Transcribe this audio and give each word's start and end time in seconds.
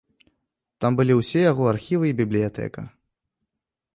Там 0.85 0.91
былі 0.99 1.17
ўсе 1.19 1.43
яго 1.51 1.63
архівы 1.73 2.05
і 2.11 2.15
бібліятэка. 2.21 2.81